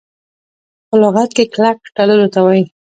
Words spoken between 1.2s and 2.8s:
کي کلک تړلو ته وايي.